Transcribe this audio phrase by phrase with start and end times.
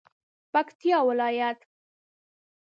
[0.53, 1.59] پکتیا ولایت